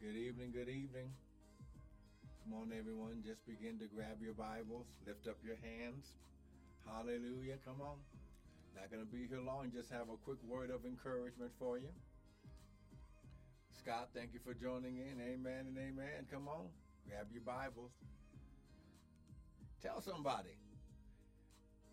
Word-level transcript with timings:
Good 0.00 0.14
evening, 0.14 0.52
good 0.52 0.68
evening. 0.68 1.10
Come 2.44 2.54
on, 2.54 2.70
everyone. 2.70 3.20
Just 3.26 3.44
begin 3.44 3.80
to 3.80 3.86
grab 3.86 4.22
your 4.22 4.32
Bibles, 4.32 4.86
lift 5.04 5.26
up 5.26 5.36
your 5.44 5.56
hands. 5.56 6.06
Hallelujah. 6.86 7.58
Come 7.64 7.82
on. 7.82 7.98
Not 8.76 8.92
going 8.92 9.04
to 9.04 9.10
be 9.10 9.26
here 9.26 9.40
long. 9.40 9.72
Just 9.74 9.90
have 9.90 10.08
a 10.08 10.16
quick 10.24 10.38
word 10.46 10.70
of 10.70 10.86
encouragement 10.86 11.50
for 11.58 11.78
you. 11.78 11.88
Scott, 13.76 14.10
thank 14.14 14.32
you 14.32 14.38
for 14.38 14.54
joining 14.54 14.98
in. 14.98 15.20
Amen 15.20 15.66
and 15.66 15.76
amen. 15.76 16.30
Come 16.30 16.46
on. 16.46 16.68
Grab 17.08 17.26
your 17.32 17.42
Bibles. 17.42 17.90
Tell 19.82 20.00
somebody. 20.00 20.54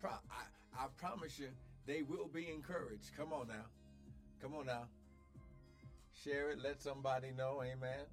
Pro- 0.00 0.22
I, 0.30 0.78
I 0.78 0.86
promise 0.96 1.40
you, 1.40 1.48
they 1.86 2.02
will 2.02 2.28
be 2.28 2.48
encouraged. 2.54 3.16
Come 3.16 3.32
on 3.32 3.48
now. 3.48 3.66
Come 4.40 4.54
on 4.54 4.66
now. 4.66 4.86
Share 6.24 6.50
it. 6.50 6.58
Let 6.62 6.80
somebody 6.80 7.30
know. 7.36 7.62
Amen. 7.62 8.06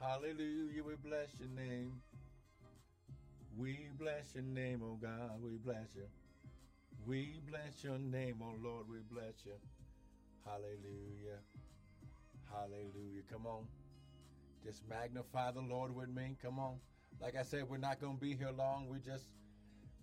Hallelujah. 0.00 0.82
We 0.84 0.94
bless 1.02 1.28
your 1.38 1.48
name. 1.48 1.92
We 3.56 3.88
bless 3.98 4.34
your 4.34 4.44
name, 4.44 4.82
oh 4.84 4.98
God. 5.00 5.42
We 5.42 5.56
bless 5.56 5.94
you. 5.94 6.06
We 7.06 7.40
bless 7.48 7.82
your 7.82 7.98
name, 7.98 8.36
oh 8.42 8.54
Lord. 8.62 8.86
We 8.90 8.98
bless 9.10 9.34
you. 9.44 9.52
Hallelujah. 10.44 11.40
Hallelujah. 12.52 13.22
Come 13.30 13.46
on. 13.46 13.64
Just 14.64 14.82
magnify 14.88 15.52
the 15.52 15.60
Lord 15.60 15.94
with 15.94 16.08
me. 16.08 16.36
Come 16.42 16.58
on. 16.58 16.76
Like 17.20 17.36
I 17.36 17.42
said, 17.42 17.68
we're 17.68 17.78
not 17.78 18.00
going 18.00 18.16
to 18.16 18.20
be 18.20 18.34
here 18.34 18.50
long. 18.50 18.88
We 18.88 18.98
just 18.98 19.24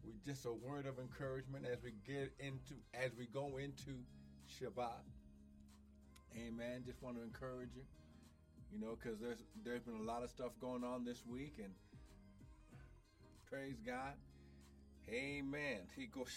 we 0.05 0.13
just 0.25 0.45
a 0.45 0.51
word 0.53 0.85
of 0.85 0.99
encouragement 0.99 1.65
as 1.71 1.83
we 1.83 1.91
get 2.07 2.33
into 2.39 2.75
as 2.93 3.11
we 3.17 3.27
go 3.27 3.57
into 3.57 3.91
Shabbat. 4.49 5.03
Amen. 6.35 6.83
Just 6.85 7.01
want 7.01 7.17
to 7.17 7.23
encourage 7.23 7.69
you, 7.75 7.83
you 8.71 8.79
know, 8.79 8.97
because 9.01 9.19
there's 9.19 9.43
there's 9.63 9.83
been 9.83 9.99
a 9.99 10.03
lot 10.03 10.23
of 10.23 10.29
stuff 10.29 10.51
going 10.59 10.83
on 10.83 11.05
this 11.05 11.23
week, 11.25 11.55
and 11.59 11.73
praise 13.49 13.79
God. 13.85 14.13
Amen. 15.09 15.81
He 15.95 16.07
goes 16.07 16.31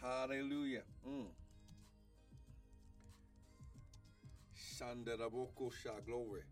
Hallelujah. 0.00 0.82
Mm. 1.08 1.26
Glory. 6.06 6.42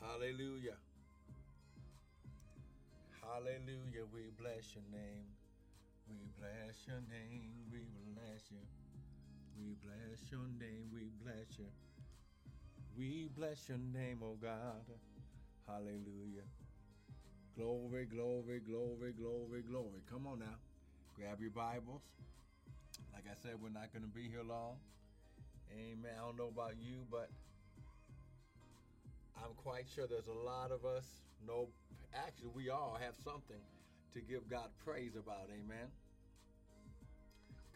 Hallelujah. 0.00 0.76
Hallelujah. 3.20 4.06
We 4.14 4.30
bless 4.38 4.74
your 4.74 4.84
name. 4.92 5.26
We 6.08 6.14
bless 6.38 6.86
your 6.86 7.02
name. 7.10 7.50
We 7.72 7.80
bless 8.14 8.42
you. 8.50 8.85
We 9.58 9.74
bless 9.82 10.30
your 10.30 10.46
name. 10.60 10.90
We 10.92 11.10
bless 11.22 11.58
you. 11.58 11.66
We 12.96 13.28
bless 13.36 13.68
your 13.68 13.78
name, 13.78 14.20
oh 14.22 14.36
God. 14.40 14.84
Hallelujah. 15.66 16.44
Glory, 17.56 18.04
glory, 18.04 18.60
glory, 18.60 19.12
glory, 19.12 19.62
glory. 19.62 20.00
Come 20.10 20.26
on 20.26 20.40
now. 20.40 20.56
Grab 21.16 21.40
your 21.40 21.50
Bibles. 21.50 22.02
Like 23.12 23.24
I 23.30 23.34
said, 23.42 23.54
we're 23.62 23.70
not 23.70 23.92
going 23.92 24.04
to 24.04 24.14
be 24.14 24.28
here 24.28 24.44
long. 24.46 24.76
Amen. 25.72 26.12
I 26.14 26.24
don't 26.24 26.36
know 26.36 26.48
about 26.52 26.74
you, 26.78 27.04
but 27.10 27.30
I'm 29.36 29.54
quite 29.56 29.86
sure 29.94 30.06
there's 30.06 30.28
a 30.28 30.44
lot 30.46 30.70
of 30.70 30.84
us. 30.84 31.04
No, 31.46 31.68
actually, 32.14 32.50
we 32.54 32.68
all 32.70 32.98
have 33.00 33.14
something 33.24 33.60
to 34.14 34.20
give 34.20 34.48
God 34.48 34.68
praise 34.84 35.16
about. 35.16 35.48
Amen. 35.50 35.88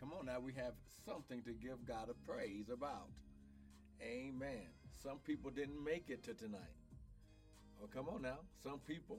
Come 0.01 0.15
on 0.19 0.25
now, 0.25 0.41
we 0.41 0.55
have 0.55 0.73
something 1.05 1.43
to 1.43 1.53
give 1.53 1.85
God 1.87 2.09
a 2.09 2.15
praise 2.27 2.71
about. 2.73 3.09
Amen. 4.01 4.67
Some 5.03 5.19
people 5.19 5.51
didn't 5.51 5.85
make 5.85 6.09
it 6.09 6.25
to 6.25 6.33
tonight. 6.33 6.75
Oh, 7.83 7.87
come 7.87 8.09
on 8.09 8.23
now. 8.23 8.39
Some 8.63 8.79
people, 8.79 9.19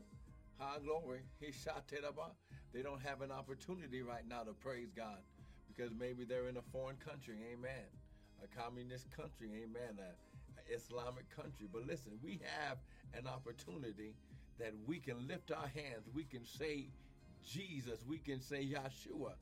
high 0.58 0.80
glory, 0.84 1.20
he 1.40 1.52
shot 1.52 1.84
about. 2.00 2.34
They 2.74 2.82
don't 2.82 3.02
have 3.02 3.22
an 3.22 3.32
opportunity 3.32 4.02
right 4.02 4.28
now 4.28 4.42
to 4.42 4.54
praise 4.54 4.90
God 4.96 5.20
because 5.68 5.92
maybe 5.94 6.24
they're 6.24 6.48
in 6.48 6.58
a 6.58 6.64
foreign 6.72 6.98
country. 6.98 7.36
Amen. 7.54 7.86
A 8.44 8.60
communist 8.60 9.12
country. 9.12 9.52
Amen. 9.64 10.00
A, 10.00 10.74
a 10.74 10.76
Islamic 10.76 11.30
country. 11.36 11.68
But 11.72 11.86
listen, 11.86 12.14
we 12.24 12.40
have 12.60 12.78
an 13.14 13.28
opportunity 13.28 14.16
that 14.58 14.74
we 14.88 14.98
can 14.98 15.28
lift 15.28 15.52
our 15.52 15.68
hands. 15.68 16.10
We 16.12 16.24
can 16.24 16.44
say 16.44 16.88
Jesus. 17.46 18.04
We 18.08 18.18
can 18.18 18.42
say 18.42 18.66
Yeshua 18.66 19.34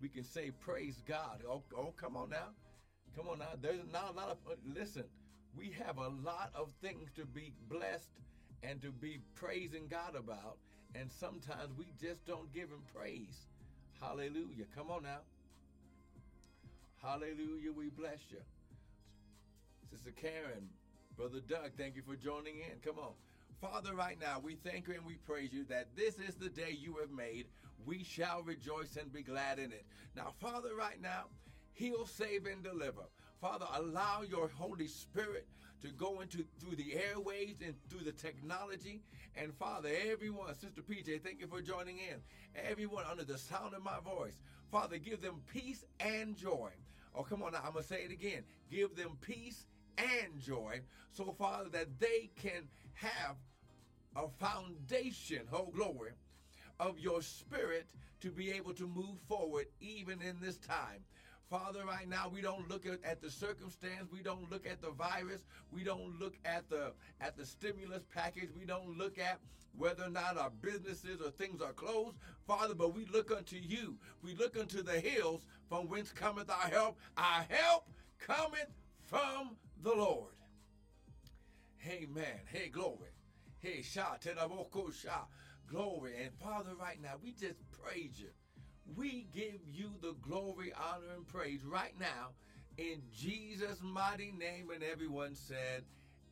we 0.00 0.08
can 0.08 0.24
say 0.24 0.50
praise 0.60 1.02
God. 1.06 1.42
Oh, 1.48 1.62
oh, 1.76 1.94
come 1.96 2.16
on 2.16 2.30
now. 2.30 2.48
Come 3.16 3.28
on 3.28 3.38
now. 3.38 3.54
There's 3.60 3.86
not 3.92 4.12
a 4.12 4.16
lot 4.16 4.28
of, 4.28 4.38
uh, 4.50 4.54
listen, 4.74 5.04
we 5.56 5.74
have 5.84 5.96
a 5.98 6.08
lot 6.08 6.50
of 6.54 6.70
things 6.82 7.08
to 7.16 7.24
be 7.24 7.52
blessed 7.68 8.10
and 8.62 8.80
to 8.82 8.90
be 8.90 9.20
praising 9.34 9.86
God 9.88 10.14
about. 10.14 10.58
And 10.94 11.10
sometimes 11.10 11.70
we 11.78 11.86
just 12.00 12.26
don't 12.26 12.52
give 12.52 12.68
him 12.68 12.82
praise. 12.94 13.46
Hallelujah. 14.00 14.64
Come 14.74 14.90
on 14.90 15.02
now. 15.02 15.20
Hallelujah. 17.02 17.72
We 17.74 17.88
bless 17.88 18.18
you. 18.30 18.38
Sister 19.90 20.10
Karen, 20.10 20.68
Brother 21.16 21.40
Doug, 21.48 21.72
thank 21.78 21.96
you 21.96 22.02
for 22.02 22.16
joining 22.16 22.56
in. 22.56 22.78
Come 22.84 22.98
on. 22.98 23.12
Father, 23.60 23.94
right 23.94 24.20
now, 24.20 24.38
we 24.42 24.56
thank 24.56 24.86
you 24.88 24.94
and 24.94 25.06
we 25.06 25.14
praise 25.26 25.50
you 25.52 25.64
that 25.64 25.88
this 25.96 26.18
is 26.18 26.34
the 26.34 26.50
day 26.50 26.76
you 26.78 26.96
have 27.00 27.10
made 27.10 27.46
we 27.86 28.02
shall 28.02 28.42
rejoice 28.42 28.96
and 28.96 29.12
be 29.12 29.22
glad 29.22 29.58
in 29.58 29.72
it. 29.72 29.86
Now, 30.16 30.32
Father, 30.40 30.74
right 30.76 31.00
now, 31.00 31.26
heal, 31.72 32.04
save, 32.04 32.46
and 32.46 32.62
deliver. 32.62 33.04
Father, 33.40 33.66
allow 33.74 34.22
your 34.28 34.48
Holy 34.48 34.88
Spirit 34.88 35.46
to 35.82 35.88
go 35.88 36.20
into 36.20 36.44
through 36.58 36.76
the 36.76 36.94
airways 36.94 37.56
and 37.64 37.74
through 37.88 38.04
the 38.04 38.12
technology. 38.12 39.02
And 39.36 39.54
Father, 39.54 39.90
everyone, 40.10 40.54
Sister 40.54 40.82
PJ, 40.82 41.22
thank 41.22 41.40
you 41.40 41.46
for 41.46 41.60
joining 41.60 41.98
in. 41.98 42.16
Everyone 42.68 43.04
under 43.10 43.24
the 43.24 43.38
sound 43.38 43.74
of 43.74 43.82
my 43.82 44.00
voice, 44.04 44.38
Father, 44.72 44.98
give 44.98 45.20
them 45.20 45.42
peace 45.52 45.84
and 46.00 46.36
joy. 46.36 46.70
Oh, 47.14 47.22
come 47.22 47.42
on 47.42 47.52
now, 47.52 47.62
I'm 47.66 47.74
to 47.74 47.82
say 47.82 48.02
it 48.02 48.10
again. 48.10 48.42
Give 48.70 48.94
them 48.96 49.16
peace 49.20 49.66
and 49.96 50.40
joy. 50.40 50.80
So, 51.12 51.34
Father, 51.38 51.68
that 51.70 51.98
they 52.00 52.30
can 52.36 52.68
have 52.94 53.36
a 54.16 54.28
foundation, 54.28 55.42
oh 55.52 55.70
glory, 55.74 56.12
of 56.80 56.98
your 56.98 57.22
spirit 57.22 57.86
to 58.20 58.30
be 58.30 58.50
able 58.50 58.72
to 58.74 58.86
move 58.86 59.18
forward 59.28 59.66
even 59.80 60.20
in 60.22 60.36
this 60.40 60.56
time. 60.56 61.04
Father, 61.48 61.84
right 61.86 62.08
now 62.08 62.28
we 62.32 62.40
don't 62.40 62.68
look 62.68 62.86
at, 62.86 62.98
at, 63.04 63.22
the 63.22 63.30
circumstance, 63.30 64.10
we 64.12 64.20
don't 64.20 64.50
look 64.50 64.66
at 64.66 64.82
the 64.82 64.90
virus, 64.90 65.44
we 65.70 65.84
don't 65.84 66.18
look 66.18 66.34
at 66.44 66.68
the 66.68 66.92
at 67.20 67.36
the 67.36 67.46
stimulus 67.46 68.02
package, 68.12 68.48
we 68.58 68.64
don't 68.64 68.98
look 68.98 69.16
at 69.16 69.38
whether 69.76 70.04
or 70.04 70.10
not 70.10 70.36
our 70.38 70.50
businesses 70.60 71.20
or 71.20 71.30
things 71.30 71.60
are 71.62 71.72
closed, 71.72 72.16
Father, 72.46 72.74
but 72.74 72.94
we 72.94 73.04
look 73.06 73.30
unto 73.30 73.56
you. 73.56 73.96
We 74.22 74.34
look 74.34 74.56
unto 74.58 74.82
the 74.82 74.98
hills 74.98 75.46
from 75.68 75.88
whence 75.88 76.10
cometh 76.12 76.50
our 76.50 76.68
help. 76.68 76.98
Our 77.16 77.44
help 77.48 77.88
cometh 78.18 78.72
from 79.04 79.56
the 79.82 79.94
Lord. 79.94 80.32
Amen. 81.86 82.40
Hey, 82.46 82.68
glory. 82.68 83.10
Hey, 83.60 83.82
Sha, 83.82 84.16
Tenaboko 84.16 84.92
Sha. 84.92 85.26
Glory. 85.66 86.12
And 86.22 86.32
Father, 86.42 86.70
right 86.80 87.00
now, 87.02 87.14
we 87.22 87.32
just 87.32 87.58
praise 87.72 88.14
you. 88.18 88.28
We 88.96 89.26
give 89.34 89.60
you 89.72 89.90
the 90.00 90.14
glory, 90.22 90.72
honor, 90.74 91.14
and 91.16 91.26
praise 91.26 91.64
right 91.64 91.94
now 91.98 92.30
in 92.78 93.02
Jesus' 93.14 93.80
mighty 93.82 94.32
name. 94.38 94.70
And 94.72 94.82
everyone 94.82 95.34
said, 95.34 95.84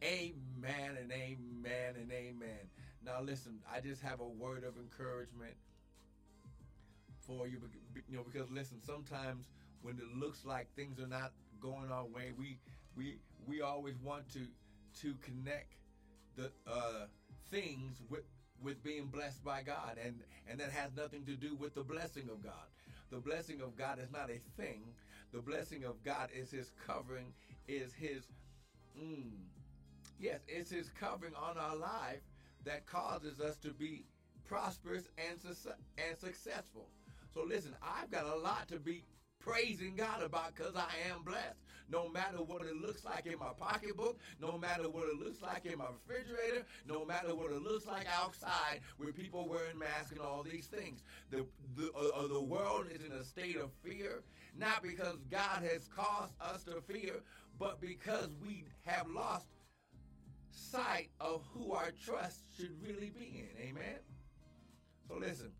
Amen 0.02 0.98
and 1.00 1.10
amen 1.10 1.94
and 2.00 2.12
amen. 2.12 2.68
Now, 3.04 3.20
listen, 3.22 3.58
I 3.72 3.80
just 3.80 4.02
have 4.02 4.20
a 4.20 4.28
word 4.28 4.64
of 4.64 4.76
encouragement 4.76 5.54
for 7.26 7.46
you, 7.48 7.58
you 8.08 8.16
know, 8.16 8.24
because 8.30 8.50
listen, 8.50 8.78
sometimes 8.82 9.46
when 9.82 9.96
it 9.96 10.16
looks 10.16 10.44
like 10.44 10.68
things 10.76 11.00
are 11.00 11.06
not 11.06 11.32
going 11.60 11.90
our 11.90 12.04
way, 12.04 12.32
we 12.38 12.58
we 12.96 13.18
we 13.46 13.62
always 13.62 13.94
want 14.02 14.28
to 14.32 14.46
to 15.00 15.14
connect 15.22 15.74
the 16.36 16.50
uh, 16.66 17.06
things 17.50 18.02
with 18.10 18.24
with 18.64 18.82
being 18.82 19.06
blessed 19.06 19.44
by 19.44 19.62
God, 19.62 19.98
and 20.02 20.20
and 20.48 20.58
that 20.60 20.70
has 20.70 20.90
nothing 20.96 21.24
to 21.26 21.36
do 21.36 21.54
with 21.54 21.74
the 21.74 21.84
blessing 21.84 22.28
of 22.30 22.42
God. 22.42 22.66
The 23.10 23.18
blessing 23.18 23.60
of 23.60 23.76
God 23.76 23.98
is 23.98 24.10
not 24.10 24.30
a 24.30 24.40
thing. 24.60 24.82
The 25.32 25.40
blessing 25.40 25.84
of 25.84 26.02
God 26.04 26.30
is 26.34 26.50
His 26.50 26.70
covering, 26.86 27.32
is 27.68 27.92
His, 27.92 28.24
mm, 29.00 29.30
yes, 30.18 30.40
it's 30.48 30.70
His 30.70 30.90
covering 30.90 31.34
on 31.34 31.58
our 31.58 31.76
life 31.76 32.20
that 32.64 32.86
causes 32.86 33.40
us 33.40 33.56
to 33.58 33.70
be 33.72 34.04
prosperous 34.44 35.08
and 35.18 35.38
and 35.98 36.16
successful. 36.18 36.88
So 37.32 37.44
listen, 37.44 37.74
I've 37.82 38.10
got 38.10 38.26
a 38.26 38.36
lot 38.36 38.68
to 38.68 38.78
be 38.78 39.04
praising 39.40 39.96
God 39.96 40.22
about 40.22 40.54
because 40.54 40.76
I 40.76 40.90
am 41.10 41.22
blessed. 41.24 41.63
No 41.88 42.08
matter 42.08 42.38
what 42.38 42.62
it 42.62 42.76
looks 42.76 43.04
like 43.04 43.26
in 43.26 43.38
my 43.38 43.50
pocketbook, 43.58 44.18
no 44.40 44.56
matter 44.56 44.88
what 44.88 45.08
it 45.08 45.18
looks 45.18 45.42
like 45.42 45.66
in 45.66 45.78
my 45.78 45.86
refrigerator, 45.86 46.64
no 46.86 47.04
matter 47.04 47.34
what 47.34 47.50
it 47.50 47.62
looks 47.62 47.86
like 47.86 48.06
outside 48.18 48.80
where 48.96 49.12
people 49.12 49.48
wearing 49.48 49.78
masks 49.78 50.10
and 50.10 50.20
all 50.20 50.42
these 50.42 50.66
things. 50.66 51.02
The, 51.30 51.46
the, 51.76 51.90
uh, 51.94 52.24
uh, 52.24 52.26
the 52.28 52.42
world 52.42 52.86
is 52.90 53.04
in 53.04 53.12
a 53.12 53.24
state 53.24 53.56
of 53.56 53.70
fear, 53.82 54.22
not 54.56 54.82
because 54.82 55.18
God 55.30 55.62
has 55.70 55.88
caused 55.94 56.32
us 56.40 56.64
to 56.64 56.80
fear, 56.80 57.22
but 57.58 57.80
because 57.80 58.30
we 58.42 58.64
have 58.84 59.06
lost 59.08 59.46
sight 60.50 61.10
of 61.20 61.42
who 61.52 61.72
our 61.72 61.90
trust 62.04 62.40
should 62.56 62.72
really 62.82 63.10
be 63.10 63.44
in. 63.44 63.68
Amen. 63.68 63.98
So 65.08 65.16
listen, 65.16 65.50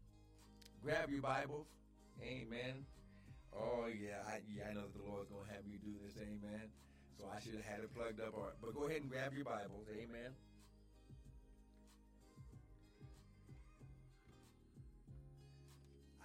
grab 0.83 1.11
your 1.11 1.21
Bibles. 1.21 1.67
Amen. 2.23 2.87
Oh 3.57 3.87
yeah, 3.87 4.27
I, 4.27 4.43
yeah, 4.51 4.71
I 4.71 4.75
know 4.75 4.83
that 4.83 4.95
the 4.99 5.07
Lord's 5.07 5.31
gonna 5.31 5.47
have 5.55 5.65
me 5.67 5.79
do 5.79 5.95
this. 6.03 6.19
Amen. 6.19 6.69
So 7.19 7.31
I 7.31 7.39
should 7.39 7.55
have 7.55 7.65
had 7.65 7.81
it 7.81 7.95
plugged 7.95 8.21
up. 8.21 8.35
Or, 8.35 8.53
but 8.61 8.75
go 8.75 8.87
ahead 8.87 9.03
and 9.03 9.11
grab 9.11 9.33
your 9.35 9.45
Bibles. 9.45 9.87
Amen. 9.95 10.35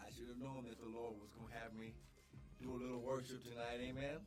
I 0.01 0.09
should 0.17 0.27
have 0.27 0.41
known 0.41 0.65
that 0.67 0.81
the 0.81 0.89
Lord 0.89 1.13
was 1.21 1.29
gonna 1.37 1.53
have 1.61 1.73
me 1.77 1.93
do 2.61 2.73
a 2.73 2.79
little 2.81 2.99
worship 2.99 3.43
tonight. 3.43 3.77
Amen. 3.79 4.17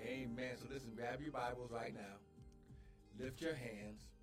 Amen. 0.00 0.56
So 0.56 0.66
listen, 0.72 0.92
grab 0.96 1.20
your 1.20 1.32
Bibles 1.32 1.70
right 1.70 1.94
now. 1.94 2.16
Lift 3.20 3.42
your 3.42 3.54
hands. 3.54 4.13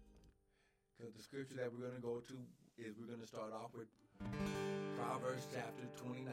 The 1.02 1.24
scripture 1.24 1.56
that 1.56 1.74
we're 1.74 1.82
going 1.82 1.96
to 1.96 2.02
go 2.02 2.22
to 2.22 2.38
is 2.78 2.94
we're 3.00 3.08
going 3.08 3.22
to 3.22 3.28
start 3.28 3.52
off 3.54 3.74
with 3.74 3.88
Proverbs 5.02 5.48
chapter 5.52 5.82
29. 5.98 6.30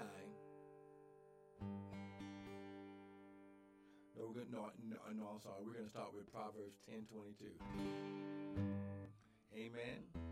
No, 4.15 4.26
we're 4.29 4.35
going 4.35 4.53
no, 4.53 4.69
no, 4.85 4.97
no, 5.17 5.25
I'm 5.32 5.41
sorry. 5.41 5.65
We're 5.65 5.73
going 5.73 5.87
to 5.87 5.91
start 5.91 6.12
with 6.15 6.31
Proverbs 6.31 6.76
10 6.85 7.09
22. 7.09 7.49
Amen. 9.56 10.27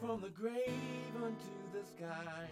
From 0.00 0.20
the 0.20 0.28
grave 0.28 1.14
unto 1.16 1.54
the 1.72 1.84
sky. 1.84 2.48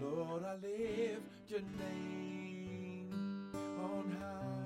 Lord, 0.00 0.42
I 0.44 0.54
lift 0.54 1.48
your 1.48 1.60
name 1.78 3.10
on 3.78 4.16
high. 4.20 4.63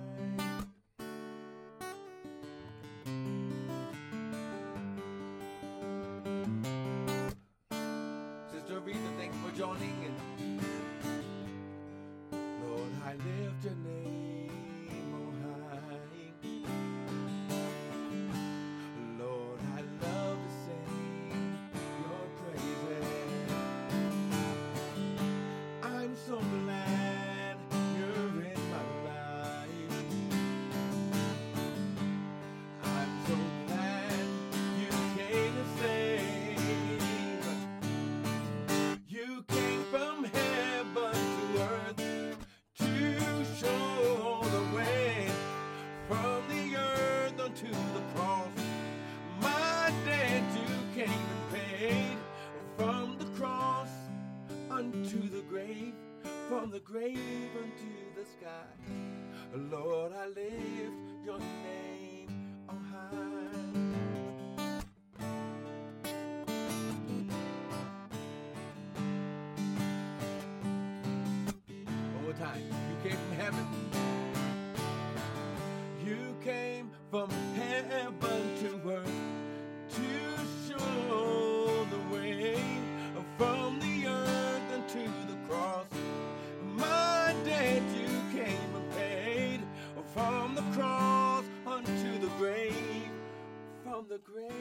Grave 94.25 94.53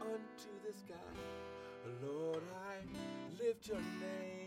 unto 0.00 0.50
the 0.66 0.72
sky. 0.72 0.94
Lord, 2.02 2.42
I 2.54 3.42
lift 3.42 3.68
your 3.68 3.78
name 3.78 4.41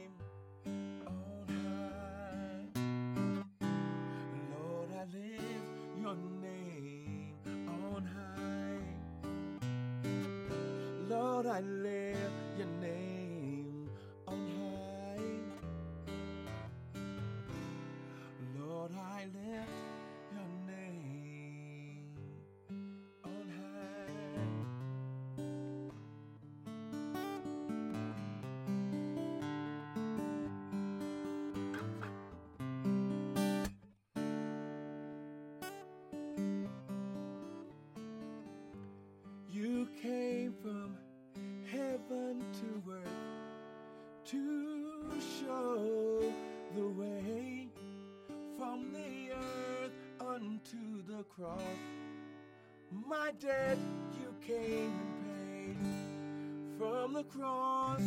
debt 53.39 53.77
you 54.19 54.33
came 54.45 54.93
and 54.93 55.77
paid 55.77 56.77
from 56.77 57.13
the 57.13 57.23
cross 57.23 58.01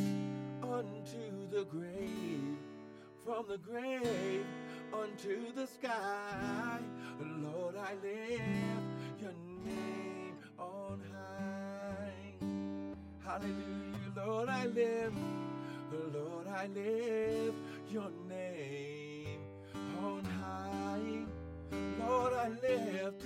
unto 0.63 1.49
the 1.51 1.65
grave, 1.65 2.57
from 3.25 3.45
the 3.49 3.59
grave 3.59 4.47
unto 4.93 5.53
the 5.55 5.67
sky. 5.67 6.79
Lord, 7.43 7.77
I 7.77 7.95
lift 8.03 8.43
your 9.21 9.35
name 9.65 10.37
on 10.59 11.01
high. 11.13 12.13
Hallelujah, 13.25 14.13
Lord, 14.17 14.49
I 14.49 14.67
lift, 14.67 15.17
Lord, 16.15 16.47
I 16.47 16.67
lift 16.69 17.57
your 17.91 18.11
name 18.29 19.41
on 20.03 20.25
high. 20.25 21.25
Lord, 21.99 22.33
I 22.33 22.49
lift, 22.49 23.25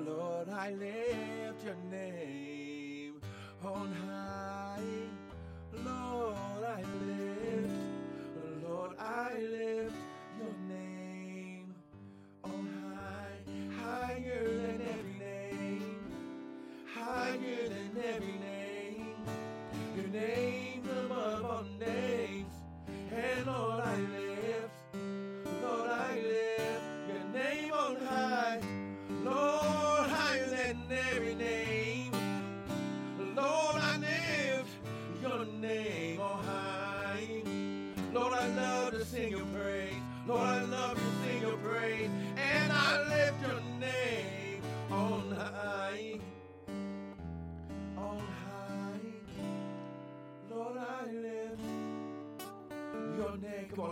Lord, 0.00 0.48
I 0.48 0.70
lift 0.72 1.64
your 1.64 1.76
name 1.90 3.20
on 3.64 3.92
high. 4.08 4.80
Lord, 5.84 6.64
I 6.66 6.82
lift, 7.06 7.61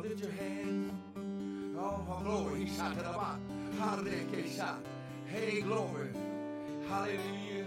lift 0.02 0.20
your 0.22 0.32
hands. 0.32 0.92
Oh, 1.78 2.20
glory. 2.22 2.64
Hey, 5.26 5.60
glory. 5.60 6.08
Hallelujah. 6.88 7.64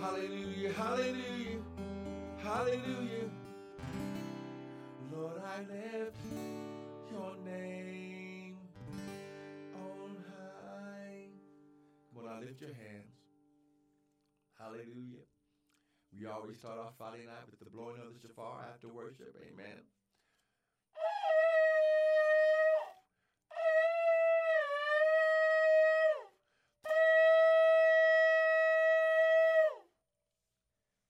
Hallelujah. 0.00 0.72
Hallelujah. 0.72 1.58
Hallelujah. 2.42 3.30
Lord, 5.12 5.42
I 5.44 5.60
lift 5.60 6.16
your 7.12 7.36
name 7.44 8.56
on 9.74 10.16
high. 10.30 11.26
On, 12.16 12.28
I 12.28 12.40
lift 12.40 12.60
your 12.60 12.70
hands. 12.70 13.14
Hallelujah. 14.58 15.24
We 16.18 16.26
always 16.26 16.58
start 16.58 16.78
off 16.78 16.94
Friday 16.96 17.26
night 17.26 17.46
with 17.50 17.58
the 17.60 17.70
blowing 17.70 18.00
of 18.00 18.14
the 18.14 18.20
shofar 18.20 18.64
after 18.72 18.88
worship. 18.88 19.36
Amen. 19.52 19.82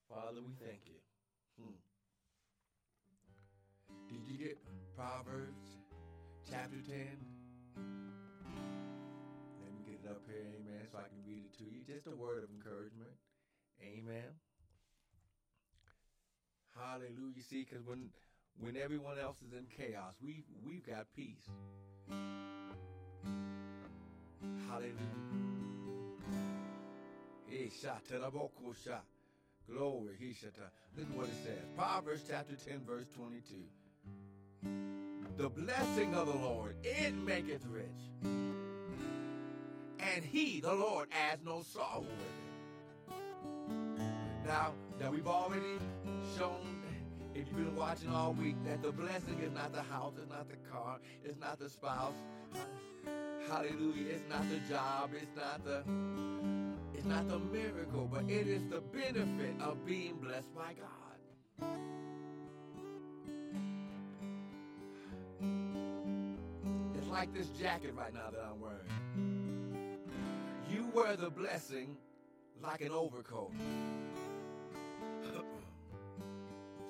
Father, 0.08 0.40
we 0.44 0.52
thank 0.60 0.84
you. 0.84 1.00
Hmm. 1.56 1.78
Did 4.12 4.20
you 4.28 4.36
get 4.36 4.58
Proverbs 4.96 5.80
chapter 6.50 6.76
10? 6.84 7.16
Let 9.60 9.72
me 9.72 9.80
get 9.86 10.04
it 10.04 10.10
up 10.10 10.20
here, 10.28 10.44
amen, 10.52 10.84
so 10.92 10.98
I 10.98 11.08
can 11.08 11.24
read 11.24 11.44
it 11.48 11.56
to 11.58 11.64
you. 11.64 11.80
Just 11.86 12.06
a 12.06 12.16
word 12.16 12.44
of 12.44 12.50
encouragement. 12.50 13.16
Amen. 13.80 14.36
Hallelujah. 16.76 17.42
See, 17.48 17.64
because 17.64 17.84
when 17.86 18.10
when 18.60 18.76
everyone 18.76 19.18
else 19.18 19.36
is 19.46 19.52
in 19.52 19.66
chaos, 19.76 20.14
we 20.22 20.44
we've 20.64 20.86
got 20.86 21.06
peace. 21.14 21.48
Hallelujah. 24.68 24.94
Glory. 29.70 30.16
He 30.18 30.28
shata. 30.28 30.70
Listen 30.96 31.16
what 31.16 31.26
it 31.26 31.34
says. 31.44 31.64
Proverbs 31.76 32.22
chapter 32.28 32.54
10, 32.54 32.84
verse 32.86 33.06
22. 33.16 33.56
The 35.36 35.48
blessing 35.48 36.14
of 36.14 36.26
the 36.26 36.34
Lord, 36.34 36.76
it 36.82 37.14
maketh 37.14 37.64
rich. 37.66 37.86
And 40.00 40.24
he, 40.24 40.60
the 40.60 40.72
Lord, 40.72 41.08
adds 41.12 41.44
no 41.44 41.62
sorrow 41.62 42.00
with 42.00 42.08
it. 42.08 43.14
Now, 44.46 44.72
that 44.98 45.12
we've 45.12 45.26
already 45.26 45.78
shown, 46.36 46.77
if 47.38 47.46
you've 47.48 47.56
been 47.56 47.76
watching 47.76 48.10
all 48.10 48.32
week, 48.32 48.56
that 48.64 48.82
the 48.82 48.90
blessing 48.90 49.38
is 49.40 49.52
not 49.52 49.72
the 49.72 49.82
house, 49.82 50.14
it's 50.20 50.28
not 50.28 50.48
the 50.48 50.56
car, 50.70 50.98
it's 51.24 51.38
not 51.38 51.58
the 51.60 51.68
spouse. 51.68 52.14
Hallelujah. 53.48 54.10
It's 54.10 54.28
not 54.28 54.42
the 54.50 54.58
job, 54.68 55.10
it's 55.14 55.36
not 55.36 55.64
the 55.64 55.84
it's 56.94 57.06
not 57.06 57.28
the 57.28 57.38
miracle, 57.38 58.08
but 58.12 58.24
it 58.24 58.48
is 58.48 58.62
the 58.68 58.80
benefit 58.80 59.54
of 59.60 59.86
being 59.86 60.16
blessed 60.16 60.52
by 60.54 60.74
God. 60.74 61.68
It's 66.96 67.06
like 67.08 67.32
this 67.32 67.48
jacket 67.50 67.94
right 67.96 68.12
now 68.12 68.30
that 68.32 68.44
I'm 68.50 68.60
wearing. 68.60 69.78
You 70.68 70.90
wear 70.92 71.14
the 71.16 71.30
blessing 71.30 71.96
like 72.62 72.80
an 72.80 72.90
overcoat. 72.90 73.52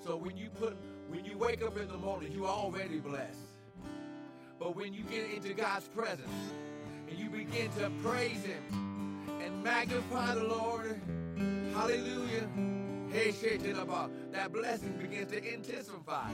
So 0.08 0.16
when 0.16 0.38
you 0.38 0.48
put 0.48 0.74
when 1.10 1.22
you 1.26 1.36
wake 1.36 1.62
up 1.62 1.76
in 1.76 1.86
the 1.86 1.98
morning, 1.98 2.32
you're 2.32 2.46
already 2.46 2.98
blessed. 2.98 3.52
But 4.58 4.74
when 4.74 4.94
you 4.94 5.02
get 5.02 5.30
into 5.30 5.52
God's 5.52 5.86
presence 5.88 6.30
and 7.06 7.18
you 7.18 7.28
begin 7.28 7.70
to 7.78 7.90
praise 8.02 8.42
Him 8.42 9.26
and 9.44 9.62
magnify 9.62 10.34
the 10.34 10.44
Lord, 10.44 10.98
hallelujah. 11.74 12.48
About 13.80 14.06
uh, 14.06 14.08
that 14.32 14.52
blessing 14.52 14.92
begins 15.00 15.32
to 15.32 15.38
intensify, 15.38 16.30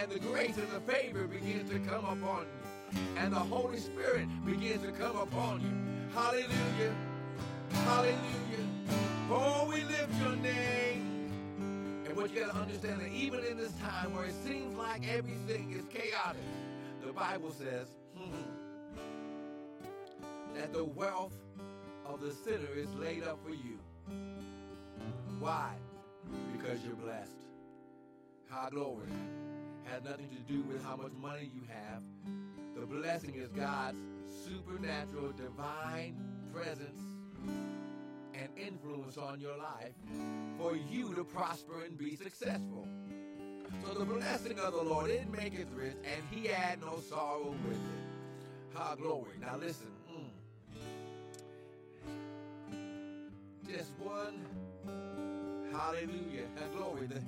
and 0.00 0.10
the 0.10 0.18
grace 0.18 0.56
and 0.56 0.68
the 0.70 0.80
favor 0.92 1.26
begins 1.26 1.70
to 1.70 1.78
come 1.80 2.04
upon 2.04 2.46
you, 2.92 3.00
and 3.16 3.32
the 3.32 3.38
Holy 3.38 3.78
Spirit 3.78 4.26
begins 4.44 4.82
to 4.82 4.92
come 4.92 5.16
upon 5.16 5.60
you. 5.60 6.14
Hallelujah. 6.14 6.94
Hallelujah. 7.84 8.68
Oh, 9.30 9.66
we 9.68 9.82
lift 9.84 10.14
your 10.22 10.36
name. 10.36 10.83
And 12.14 12.22
what 12.22 12.32
you 12.32 12.42
got 12.42 12.52
to 12.52 12.58
understand 12.58 13.00
that 13.00 13.10
even 13.10 13.44
in 13.44 13.56
this 13.56 13.72
time 13.72 14.14
where 14.14 14.24
it 14.24 14.34
seems 14.46 14.78
like 14.78 15.02
everything 15.08 15.72
is 15.72 15.84
chaotic, 15.86 16.40
the 17.04 17.12
Bible 17.12 17.50
says 17.50 17.88
hmm, 18.16 18.36
that 20.54 20.72
the 20.72 20.84
wealth 20.84 21.34
of 22.06 22.20
the 22.20 22.30
sinner 22.30 22.72
is 22.76 22.86
laid 22.94 23.24
up 23.24 23.40
for 23.44 23.50
you. 23.50 23.80
Why? 25.40 25.74
Because 26.52 26.84
you're 26.84 26.94
blessed. 26.94 27.32
High 28.48 28.68
glory 28.70 29.08
has 29.82 30.04
nothing 30.04 30.28
to 30.28 30.52
do 30.52 30.62
with 30.68 30.84
how 30.84 30.94
much 30.94 31.10
money 31.20 31.50
you 31.52 31.62
have. 31.66 32.00
The 32.78 32.86
blessing 32.86 33.34
is 33.34 33.48
God's 33.48 33.98
supernatural, 34.44 35.32
divine 35.32 36.14
presence 36.52 37.00
and 38.38 38.48
influence 38.58 39.16
on 39.16 39.40
your 39.40 39.56
life 39.56 39.94
for 40.58 40.76
you 40.76 41.14
to 41.14 41.24
prosper 41.24 41.84
and 41.84 41.96
be 41.96 42.16
successful. 42.16 42.86
So 43.86 43.94
the 43.98 44.04
blessing 44.04 44.58
of 44.58 44.72
the 44.72 44.82
Lord, 44.82 45.10
it 45.10 45.30
maketh 45.30 45.68
rich, 45.74 45.96
and 46.04 46.22
he 46.30 46.46
had 46.48 46.80
no 46.80 47.00
sorrow 47.08 47.54
with 47.66 47.76
it. 47.76 48.74
High 48.74 48.96
glory. 48.96 49.38
Now 49.40 49.56
listen. 49.56 49.88
Mm. 50.10 50.30
Just 53.68 53.90
one. 53.98 54.46
Hallelujah. 55.72 56.46
Glory. 56.76 57.06
The 57.06 57.20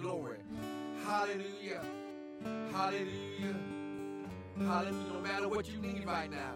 glory. 0.00 0.38
Hallelujah. 1.04 1.80
Hallelujah. 2.72 3.54
Hallelujah. 4.58 5.12
No 5.12 5.20
matter 5.22 5.48
what 5.48 5.68
you 5.68 5.78
need 5.78 6.04
right 6.06 6.30
now, 6.30 6.54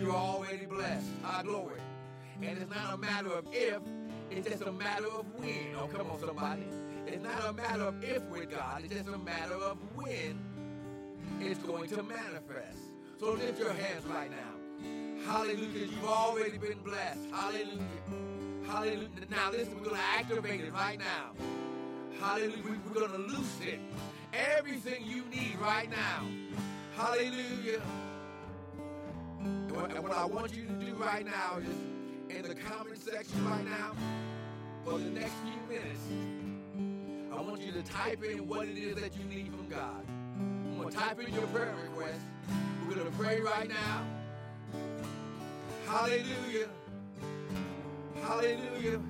you're 0.00 0.12
already 0.12 0.66
blessed. 0.66 1.06
High 1.22 1.42
glory. 1.42 1.80
And 2.42 2.58
it's 2.58 2.70
not 2.70 2.94
a 2.94 2.96
matter 2.96 3.32
of 3.32 3.46
if, 3.52 3.80
it's 4.30 4.48
just 4.48 4.62
a 4.62 4.72
matter 4.72 5.06
of 5.06 5.26
when. 5.36 5.74
Oh, 5.78 5.88
come 5.88 6.10
on, 6.10 6.20
somebody. 6.20 6.64
It's 7.06 7.22
not 7.22 7.44
a 7.48 7.52
matter 7.52 7.84
of 7.84 8.04
if 8.04 8.22
with 8.24 8.50
God, 8.50 8.82
it's 8.84 8.94
just 8.94 9.08
a 9.08 9.18
matter 9.18 9.54
of 9.54 9.78
when 9.94 10.38
it's 11.40 11.58
going 11.60 11.88
to 11.88 12.02
manifest. 12.02 12.78
So 13.18 13.32
lift 13.32 13.58
your 13.58 13.72
hands 13.72 14.04
right 14.06 14.30
now. 14.30 15.26
Hallelujah. 15.26 15.86
You've 15.86 16.04
already 16.04 16.58
been 16.58 16.78
blessed. 16.78 17.20
Hallelujah. 17.32 17.78
Hallelujah. 18.66 19.08
Now 19.30 19.50
listen, 19.50 19.74
we're 19.74 19.84
going 19.84 19.96
to 19.96 20.02
activate 20.02 20.60
it 20.60 20.72
right 20.72 20.98
now. 20.98 21.32
Hallelujah. 22.20 22.78
We're 22.86 22.94
going 22.94 23.12
to 23.12 23.18
loose 23.18 23.60
it. 23.62 23.80
Everything 24.32 25.04
you 25.04 25.24
need 25.26 25.56
right 25.60 25.90
now. 25.90 26.26
Hallelujah. 26.96 27.80
And 29.84 30.02
what 30.02 30.12
I 30.12 30.24
want 30.24 30.54
you 30.54 30.64
to 30.64 30.72
do 30.72 30.94
right 30.94 31.24
now 31.24 31.58
is 31.58 32.36
in 32.36 32.42
the 32.42 32.54
comment 32.54 32.98
section 32.98 33.44
right 33.48 33.64
now, 33.64 33.94
for 34.84 34.98
the 34.98 35.10
next 35.10 35.32
few 35.44 35.76
minutes, 35.76 36.00
I 37.32 37.40
want 37.40 37.60
you 37.62 37.72
to 37.72 37.82
type 37.82 38.24
in 38.24 38.48
what 38.48 38.66
it 38.66 38.76
is 38.76 38.96
that 38.96 39.16
you 39.16 39.24
need 39.24 39.52
from 39.52 39.68
God. 39.68 40.04
I'm 40.36 40.78
going 40.78 40.90
to 40.90 40.96
type 40.96 41.20
in 41.20 41.32
your 41.32 41.46
prayer 41.48 41.74
request. 41.82 42.20
We're 42.86 42.94
going 42.96 43.06
to 43.10 43.16
pray 43.18 43.40
right 43.40 43.68
now. 43.68 44.04
Hallelujah. 45.86 46.68
Hallelujah. 48.22 49.00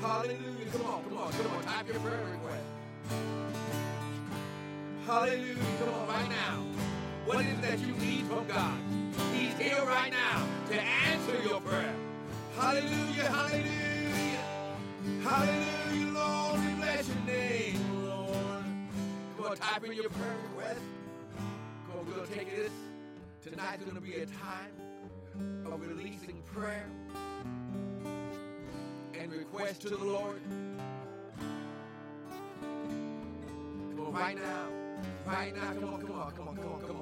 Hallelujah. 0.00 0.66
Come 0.72 0.86
on, 0.86 1.04
come 1.04 1.18
on, 1.18 1.32
come 1.32 1.46
on. 1.46 1.62
Type 1.62 1.88
your 1.88 2.00
prayer 2.00 2.24
request. 2.32 2.64
Hallelujah. 5.06 5.54
Come 5.78 5.94
on, 5.94 6.08
right 6.08 6.28
now. 6.28 6.62
What 7.26 7.44
is 7.44 7.52
it 7.52 7.62
that 7.62 7.78
you 7.80 7.92
need 7.94 8.24
from 8.26 8.46
God? 8.46 8.78
He's 9.34 9.52
here 9.58 9.84
right 9.84 10.12
now 10.12 10.46
to 10.68 10.80
answer 10.80 11.42
your 11.42 11.60
prayer. 11.60 11.92
Hallelujah, 12.56 13.24
hallelujah. 13.24 14.44
Hallelujah, 15.24 16.12
Lord. 16.12 16.60
We 16.60 16.74
bless 16.74 17.08
your 17.08 17.26
name, 17.26 18.04
Lord. 18.06 18.64
On, 19.44 19.56
type 19.56 19.84
in 19.84 19.92
your 19.94 20.08
prayer 20.08 20.36
request. 20.54 20.80
Going 21.92 22.26
to 22.26 22.32
take 22.32 22.54
this. 22.54 22.70
Tonight's 23.42 23.82
going 23.82 23.96
to 23.96 24.00
be 24.00 24.14
a 24.14 24.26
time 24.26 24.70
of 25.66 25.80
releasing 25.80 26.40
prayer 26.46 26.86
and 29.20 29.32
request 29.32 29.82
to 29.82 29.88
the 29.88 29.98
Lord. 29.98 30.40
On, 33.98 34.12
right 34.12 34.36
now. 34.36 34.68
Right 35.26 35.52
now. 35.56 35.72
Come 35.72 35.94
on, 35.94 36.00
come 36.00 36.12
on, 36.12 36.30
come 36.30 36.48
on, 36.48 36.56
come 36.56 36.72
on, 36.72 36.80
come 36.80 36.90
on. 36.90 36.95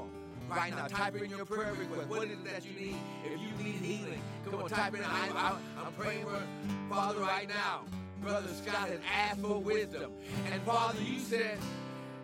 Right 0.51 0.77
now, 0.77 0.87
type 0.87 1.17
in 1.17 1.31
your 1.31 1.45
prayer 1.45 1.73
request. 1.73 2.09
What 2.09 2.29
is 2.29 2.33
it 2.33 2.45
that 2.45 2.65
you 2.65 2.79
need? 2.79 2.97
If 3.25 3.41
you 3.41 3.65
need 3.65 3.77
healing, 3.77 4.21
come 4.45 4.63
on, 4.63 4.69
type 4.69 4.95
in. 4.95 5.03
I, 5.03 5.57
I'm 5.85 5.93
praying 5.95 6.25
for 6.25 6.43
Father 6.89 7.21
right 7.21 7.49
now. 7.49 7.85
Brother 8.23 8.49
Scott 8.55 8.89
has 8.89 9.01
asked 9.15 9.41
for 9.41 9.59
wisdom. 9.59 10.13
And 10.51 10.63
Father, 10.63 11.01
you 11.03 11.19
said, 11.19 11.59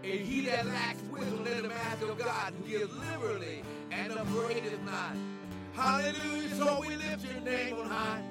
if 0.02 0.26
he 0.26 0.42
that 0.46 0.66
lacks 0.66 1.02
wisdom, 1.10 1.44
let 1.44 1.64
him 1.64 1.72
ask 1.72 2.02
of 2.02 2.18
God, 2.18 2.54
who 2.58 2.68
gives 2.68 2.94
liberally 2.96 3.62
and 3.90 4.12
upbraideth 4.12 4.82
not. 4.84 5.14
Hallelujah. 5.74 6.54
So 6.56 6.80
we 6.80 6.96
lift 6.96 7.24
your 7.24 7.40
name 7.42 7.76
on 7.76 7.86
high. 7.86 8.22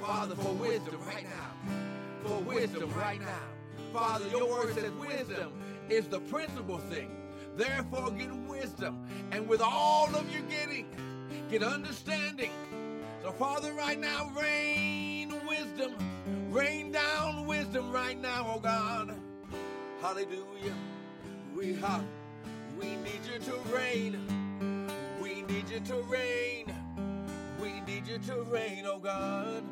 Father, 0.00 0.34
for 0.34 0.52
wisdom 0.54 0.98
right 1.06 1.24
now. 1.24 1.74
For 2.24 2.38
wisdom 2.40 2.92
right 2.94 3.20
now. 3.20 3.42
Father, 3.92 4.28
your 4.28 4.48
word 4.50 4.74
says 4.74 4.90
wisdom 4.92 5.52
is 5.88 6.06
the 6.08 6.20
principal 6.20 6.78
thing. 6.78 7.10
Therefore, 7.56 8.10
get 8.10 8.34
wisdom. 8.48 9.06
And 9.30 9.48
with 9.48 9.60
all 9.60 10.14
of 10.14 10.30
your 10.32 10.42
getting, 10.42 10.86
get 11.50 11.62
understanding. 11.62 12.50
So, 13.22 13.32
Father, 13.32 13.72
right 13.72 13.98
now, 13.98 14.30
rain 14.36 15.34
wisdom. 15.46 15.94
Rain 16.50 16.92
down 16.92 17.46
wisdom 17.46 17.90
right 17.90 18.20
now, 18.20 18.52
oh 18.54 18.60
God. 18.60 19.14
Hallelujah. 20.00 20.74
We 21.54 21.74
have, 21.74 22.04
we 22.78 22.96
need 22.96 23.20
you 23.32 23.38
to 23.40 23.74
reign. 23.74 24.18
We 25.22 25.42
need 25.42 25.68
you 25.68 25.80
to 25.80 25.96
reign. 26.02 26.74
We 27.60 27.80
need 27.80 28.06
you 28.06 28.18
to 28.18 28.42
reign, 28.42 28.84
oh 28.86 28.98
God. 28.98 29.64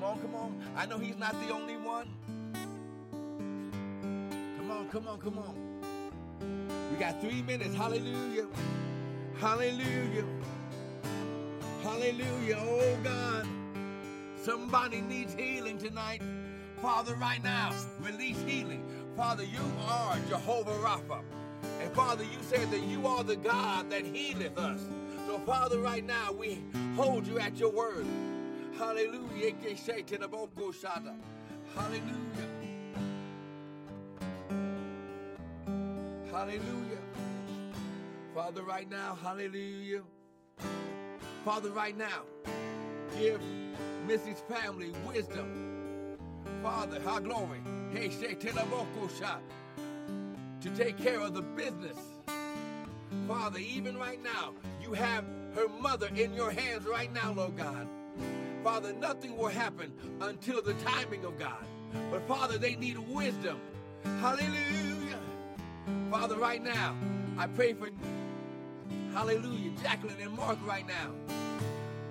Come 0.00 0.04
on, 0.04 0.18
come 0.20 0.34
on. 0.34 0.62
I 0.76 0.86
know 0.86 0.98
he's 0.98 1.18
not 1.18 1.32
the 1.46 1.52
only 1.52 1.76
one. 1.76 2.08
Come 4.56 4.70
on, 4.70 4.88
come 4.88 5.08
on, 5.08 5.18
come 5.20 5.38
on. 5.38 5.73
We 6.90 6.96
got 6.98 7.20
three 7.20 7.42
minutes. 7.42 7.74
Hallelujah. 7.74 8.46
Hallelujah. 9.38 10.24
Hallelujah. 11.82 12.56
Oh 12.58 12.98
God. 13.02 13.46
Somebody 14.42 15.00
needs 15.00 15.34
healing 15.34 15.78
tonight. 15.78 16.20
Father, 16.82 17.14
right 17.14 17.42
now, 17.42 17.72
release 18.00 18.38
healing. 18.46 18.84
Father, 19.16 19.42
you 19.42 19.60
are 19.88 20.18
Jehovah 20.28 20.72
Rapha. 20.72 21.22
And 21.80 21.90
Father, 21.92 22.24
you 22.24 22.38
said 22.42 22.70
that 22.70 22.82
you 22.82 23.06
are 23.06 23.24
the 23.24 23.36
God 23.36 23.88
that 23.90 24.04
healeth 24.04 24.58
us. 24.58 24.80
So, 25.26 25.38
Father, 25.38 25.78
right 25.78 26.04
now, 26.04 26.32
we 26.32 26.62
hold 26.94 27.26
you 27.26 27.38
at 27.38 27.56
your 27.56 27.70
word. 27.70 28.06
Hallelujah. 28.76 29.54
Hallelujah. 31.74 32.53
Hallelujah. 36.34 36.98
Father, 38.34 38.64
right 38.64 38.90
now, 38.90 39.16
hallelujah. 39.22 40.02
Father, 41.44 41.70
right 41.70 41.96
now, 41.96 42.22
give 43.16 43.40
Missy's 44.04 44.42
family 44.48 44.92
wisdom. 45.06 46.18
Father, 46.60 47.00
how 47.04 47.20
glory. 47.20 47.60
Hey, 47.92 48.08
to 50.60 50.70
take 50.76 50.98
care 50.98 51.20
of 51.20 51.34
the 51.34 51.42
business. 51.42 51.98
Father, 53.28 53.60
even 53.60 53.96
right 53.96 54.20
now, 54.20 54.54
you 54.82 54.92
have 54.92 55.24
her 55.54 55.68
mother 55.80 56.08
in 56.16 56.34
your 56.34 56.50
hands 56.50 56.84
right 56.84 57.12
now, 57.14 57.32
Lord 57.32 57.56
God. 57.56 57.86
Father, 58.64 58.92
nothing 58.92 59.36
will 59.36 59.46
happen 59.46 59.92
until 60.20 60.60
the 60.60 60.74
timing 60.74 61.24
of 61.24 61.38
God. 61.38 61.64
But 62.10 62.26
Father, 62.26 62.58
they 62.58 62.74
need 62.74 62.98
wisdom. 62.98 63.60
Hallelujah. 64.20 65.20
Father, 66.10 66.36
right 66.36 66.62
now, 66.62 66.96
I 67.36 67.46
pray 67.46 67.72
for, 67.72 67.88
hallelujah, 69.12 69.72
Jacqueline 69.82 70.16
and 70.20 70.32
Mark 70.36 70.58
right 70.66 70.86
now, 70.86 71.10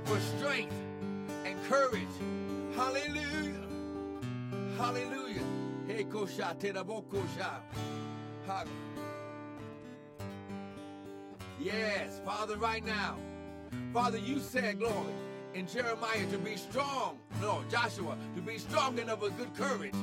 for 0.05 0.19
strength 0.37 0.75
and 1.45 1.63
courage. 1.65 2.07
Hallelujah. 2.75 3.67
Hallelujah. 4.77 5.43
Hey, 5.87 6.03
kosha, 6.03 6.55
kosha. 6.57 7.61
Yes, 11.59 12.19
Father, 12.25 12.57
right 12.57 12.83
now. 12.85 13.17
Father, 13.93 14.17
you 14.17 14.39
said, 14.39 14.79
glory, 14.79 15.13
in 15.53 15.67
Jeremiah 15.67 16.25
to 16.31 16.37
be 16.37 16.57
strong. 16.57 17.19
No, 17.39 17.63
Joshua, 17.69 18.17
to 18.35 18.41
be 18.41 18.57
strong 18.57 18.99
and 18.99 19.09
of 19.09 19.23
a 19.23 19.29
good 19.29 19.53
courage. 19.55 19.95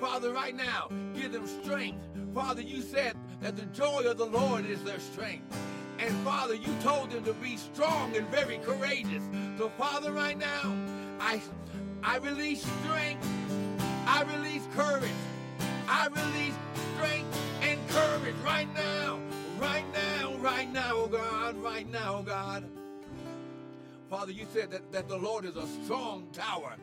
Father, 0.00 0.32
right 0.32 0.54
now, 0.54 0.88
give 1.14 1.32
them 1.32 1.46
strength. 1.46 1.98
Father, 2.34 2.62
you 2.62 2.82
said 2.82 3.16
that 3.40 3.56
the 3.56 3.66
joy 3.66 4.02
of 4.02 4.18
the 4.18 4.26
Lord 4.26 4.66
is 4.66 4.82
their 4.84 4.98
strength. 4.98 5.56
And 5.98 6.12
Father, 6.24 6.54
you 6.54 6.74
told 6.82 7.10
them 7.10 7.24
to 7.24 7.34
be 7.34 7.56
strong 7.56 8.14
and 8.16 8.26
very 8.28 8.58
courageous. 8.58 9.22
So 9.56 9.68
Father, 9.70 10.12
right 10.12 10.36
now, 10.36 10.76
I 11.20 11.40
I 12.02 12.18
release 12.18 12.62
strength. 12.82 13.26
I 14.06 14.22
release 14.36 14.66
courage. 14.74 15.10
I 15.88 16.08
release 16.08 16.54
strength 16.94 17.38
and 17.62 17.88
courage 17.88 18.34
right 18.44 18.72
now. 18.74 19.20
Right 19.58 19.84
now, 19.92 20.34
right 20.36 20.70
now, 20.70 20.92
oh 20.94 21.06
God, 21.06 21.56
right 21.56 21.90
now, 21.90 22.16
oh 22.18 22.22
God. 22.22 22.64
Father, 24.10 24.32
you 24.32 24.46
said 24.52 24.70
that, 24.70 24.92
that 24.92 25.08
the 25.08 25.16
Lord 25.16 25.44
is 25.44 25.56
a 25.56 25.66
strong 25.84 26.28
tower 26.32 26.74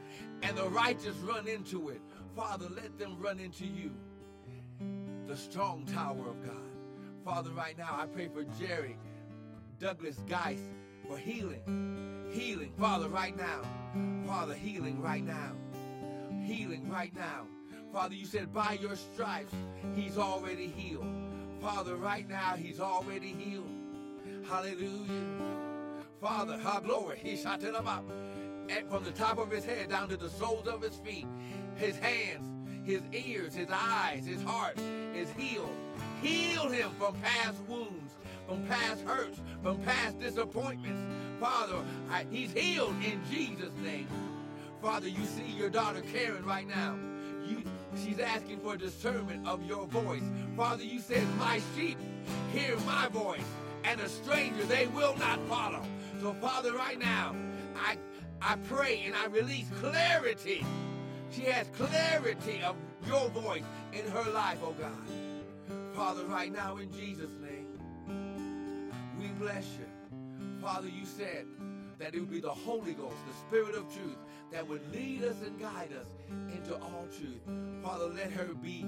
and 0.41 0.58
the 0.58 0.67
righteous 0.69 1.15
run 1.17 1.47
into 1.47 1.89
it. 1.89 2.02
Father, 2.35 2.67
let 2.69 2.97
them 2.97 3.17
run 3.19 3.39
into 3.39 3.65
you, 3.65 3.91
the 5.27 5.35
strong 5.35 5.85
tower 5.85 6.29
of 6.29 6.45
God. 6.45 6.55
Father, 7.25 7.51
right 7.51 7.77
now, 7.77 7.89
I 7.91 8.05
pray 8.05 8.29
for 8.29 8.43
Jerry, 8.59 8.97
Douglas 9.79 10.17
Geist, 10.27 10.63
for 11.07 11.17
healing. 11.17 12.29
Healing, 12.31 12.71
Father, 12.79 13.09
right 13.09 13.35
now. 13.35 13.61
Father, 14.25 14.53
healing 14.53 15.01
right 15.01 15.23
now. 15.23 15.51
Healing 16.45 16.89
right 16.89 17.13
now. 17.15 17.45
Father, 17.91 18.15
you 18.15 18.25
said 18.25 18.53
by 18.53 18.77
your 18.81 18.95
stripes, 18.95 19.53
he's 19.93 20.17
already 20.17 20.67
healed. 20.67 21.05
Father, 21.61 21.95
right 21.95 22.27
now, 22.27 22.55
he's 22.55 22.79
already 22.79 23.33
healed. 23.33 23.69
Hallelujah. 24.47 25.27
Father, 26.21 26.57
how 26.57 26.79
glory. 26.79 27.19
He 27.21 27.35
shot 27.35 27.63
it 27.63 27.75
up. 27.75 28.05
And 28.69 28.89
from 28.89 29.03
the 29.03 29.11
top 29.11 29.37
of 29.37 29.51
his 29.51 29.65
head 29.65 29.89
down 29.89 30.07
to 30.09 30.17
the 30.17 30.29
soles 30.29 30.67
of 30.67 30.81
his 30.81 30.95
feet, 30.95 31.27
his 31.75 31.97
hands, 31.97 32.47
his 32.84 33.01
ears, 33.13 33.53
his 33.53 33.69
eyes, 33.71 34.25
his 34.25 34.41
heart 34.41 34.77
is 35.15 35.29
healed. 35.31 35.75
Heal 36.21 36.69
him 36.69 36.91
from 36.99 37.15
past 37.15 37.57
wounds, 37.67 38.15
from 38.47 38.65
past 38.65 39.01
hurts, 39.01 39.39
from 39.63 39.77
past 39.79 40.19
disappointments. 40.19 41.01
Father, 41.39 41.77
I, 42.10 42.25
he's 42.29 42.51
healed 42.53 42.95
in 43.03 43.21
Jesus' 43.29 43.73
name. 43.84 44.07
Father, 44.81 45.07
you 45.07 45.23
see 45.25 45.45
your 45.45 45.69
daughter 45.69 46.01
Karen 46.01 46.45
right 46.45 46.67
now. 46.67 46.97
You, 47.45 47.63
she's 47.95 48.19
asking 48.19 48.60
for 48.60 48.77
discernment 48.77 49.47
of 49.47 49.63
your 49.65 49.86
voice. 49.88 50.23
Father, 50.55 50.84
you 50.84 50.99
said, 50.99 51.23
My 51.38 51.60
sheep 51.75 51.97
hear 52.53 52.77
my 52.79 53.07
voice, 53.07 53.45
and 53.84 53.99
a 54.01 54.10
stranger 54.10 54.63
they 54.65 54.88
will 54.88 55.15
not 55.17 55.39
follow. 55.47 55.81
So, 56.21 56.34
Father, 56.34 56.73
right 56.73 56.99
now, 56.99 57.36
I, 57.75 57.97
I 58.41 58.55
pray 58.67 59.03
and 59.05 59.15
I 59.15 59.25
release 59.27 59.67
clarity. 59.79 60.65
She 61.31 61.43
has 61.43 61.67
clarity 61.77 62.61
of 62.61 62.75
your 63.07 63.29
voice 63.29 63.63
in 63.93 64.05
her 64.11 64.31
life, 64.31 64.59
oh 64.63 64.73
God. 64.73 64.91
Father, 65.95 66.25
right 66.25 66.51
now, 66.51 66.77
in 66.77 66.91
Jesus' 66.91 67.31
name, 67.41 68.61
we 69.19 69.27
bless 69.39 69.65
you. 69.79 69.85
Father, 70.61 70.89
you 70.89 71.05
said 71.05 71.45
that 71.99 72.13
it 72.13 72.19
would 72.19 72.31
be 72.31 72.41
the 72.41 72.49
Holy 72.49 72.93
Ghost, 72.93 73.15
the 73.27 73.33
Spirit 73.47 73.75
of 73.75 73.91
truth, 73.93 74.17
that 74.51 74.67
would 74.67 74.81
lead 74.93 75.23
us 75.23 75.37
and 75.45 75.57
guide 75.59 75.89
us 75.99 76.07
into 76.53 76.75
all 76.75 77.07
truth. 77.17 77.41
Father, 77.81 78.07
let 78.07 78.31
her 78.31 78.53
be 78.53 78.85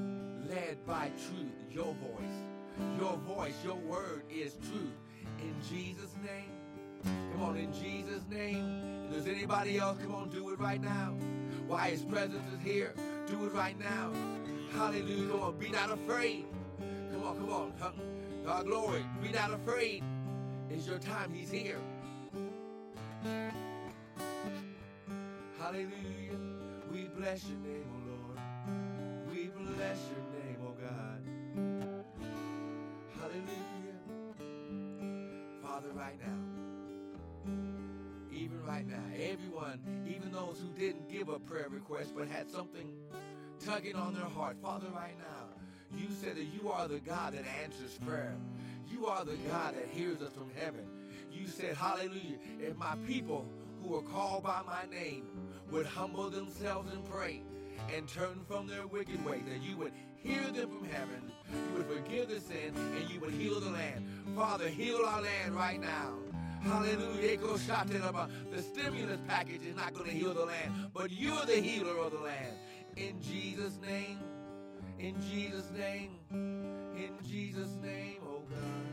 led 0.49 0.86
by 0.86 1.12
truth, 1.27 1.53
your 1.71 1.95
voice. 1.95 2.99
Your 2.99 3.17
voice, 3.17 3.56
your 3.63 3.75
word 3.75 4.23
is 4.29 4.56
truth. 4.56 4.97
In 5.39 5.56
Jesus' 5.69 6.15
name. 6.23 6.51
Come 7.34 7.43
on, 7.43 7.58
in 7.58 7.71
Jesus' 7.71 8.23
name. 8.29 9.06
If 9.06 9.12
there's 9.12 9.38
anybody 9.38 9.77
else, 9.77 9.97
come 10.01 10.15
on, 10.15 10.29
do 10.29 10.49
it 10.49 10.60
right 10.60 10.82
now. 10.82 11.13
Why 11.67 11.89
his 11.89 12.02
presence 12.02 12.43
is 12.54 12.62
here, 12.63 12.93
do 13.28 13.45
it 13.45 13.54
right 13.54 13.78
now. 13.80 14.12
Hallelujah. 14.73 15.30
Come 15.30 15.41
on, 15.41 15.58
be 15.58 15.69
not 15.69 15.91
afraid. 15.91 16.45
Come 17.12 17.23
on, 17.23 17.38
come 17.38 17.52
on. 17.52 17.73
God, 18.45 18.65
glory. 18.65 19.06
Be 19.21 19.30
not 19.30 19.52
afraid. 19.54 20.04
It's 20.69 20.88
your 20.88 20.99
time. 20.99 21.32
He's 21.34 21.52
here. 21.52 21.80
Hallelujah. 25.60 26.38
We 26.91 27.06
bless 27.17 27.45
your 27.47 27.58
name, 27.60 27.86
O 27.89 27.95
oh 27.95 28.08
Lord. 28.12 28.39
We 29.32 29.47
bless 29.47 29.99
your 30.12 30.23
name, 30.43 30.58
O 30.62 30.67
oh 30.67 30.76
God. 30.82 31.21
Hallelujah. 33.19 33.99
Father, 35.62 35.89
right 35.95 36.19
now, 36.19 36.53
even 38.43 38.62
right 38.65 38.86
now, 38.86 39.03
everyone, 39.15 39.79
even 40.06 40.32
those 40.32 40.60
who 40.62 40.67
didn't 40.77 41.10
give 41.10 41.29
a 41.29 41.39
prayer 41.39 41.67
request 41.69 42.12
but 42.15 42.27
had 42.27 42.49
something 42.51 42.91
tugging 43.65 43.95
on 43.95 44.13
their 44.13 44.25
heart, 44.25 44.58
Father, 44.62 44.88
right 44.93 45.17
now, 45.17 45.97
you 45.97 46.08
said 46.21 46.36
that 46.36 46.45
you 46.45 46.69
are 46.69 46.89
the 46.89 46.99
God 46.99 47.34
that 47.34 47.45
answers 47.63 47.97
prayer. 48.06 48.36
You 48.91 49.06
are 49.08 49.23
the 49.23 49.38
God 49.49 49.75
that 49.75 49.88
hears 49.89 50.21
us 50.21 50.34
from 50.34 50.49
heaven. 50.60 50.86
You 51.32 51.47
said, 51.47 51.77
Hallelujah. 51.77 52.38
If 52.60 52.75
my 52.77 52.95
people 53.08 53.47
who 53.82 53.95
are 53.95 54.01
called 54.01 54.43
by 54.43 54.62
my 54.65 54.93
name 54.93 55.25
would 55.71 55.86
humble 55.86 56.29
themselves 56.29 56.91
and 56.91 57.10
pray 57.10 57.41
and 57.95 58.08
turn 58.08 58.41
from 58.47 58.67
their 58.67 58.88
wicked 58.88 59.23
way, 59.25 59.41
that 59.47 59.62
you 59.62 59.77
would 59.77 59.93
hear 60.15 60.43
them 60.51 60.69
from 60.69 60.86
heaven, 60.89 61.32
you 61.51 61.77
would 61.77 61.88
forgive 61.88 62.27
the 62.27 62.41
sin, 62.41 62.73
and 62.99 63.10
you 63.10 63.19
would 63.21 63.34
heal 63.34 63.60
the 63.60 63.69
land. 63.69 64.06
Father, 64.36 64.67
heal 64.67 64.99
our 65.06 65.21
land 65.21 65.56
right 65.56 65.79
now. 65.79 66.13
Hallelujah. 66.63 67.38
The 67.38 68.62
stimulus 68.62 69.19
package 69.28 69.63
is 69.65 69.76
not 69.76 69.93
going 69.93 70.10
to 70.10 70.15
heal 70.15 70.34
the 70.34 70.45
land, 70.45 70.91
but 70.93 71.12
you're 71.12 71.45
the 71.45 71.56
healer 71.56 71.97
of 71.99 72.12
the 72.12 72.19
land. 72.19 72.56
In 72.95 73.21
Jesus' 73.21 73.80
name, 73.82 74.19
in 74.99 75.15
Jesus' 75.21 75.69
name, 75.71 76.12
in 76.32 77.12
Jesus' 77.28 77.76
name, 77.82 78.21
oh 78.23 78.43
God. 78.49 78.84